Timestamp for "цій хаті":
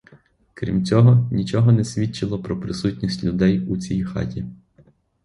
3.77-4.45